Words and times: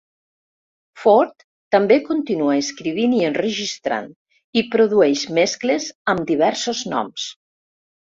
Forte 1.01 1.45
també 1.75 1.97
continua 2.07 2.57
escrivint 2.63 3.15
i 3.19 3.21
enregistrant, 3.29 4.11
i 4.63 4.67
produeix 4.75 5.29
mescles 5.41 5.91
amb 6.17 6.29
diversos 6.35 6.87
noms. 6.95 7.33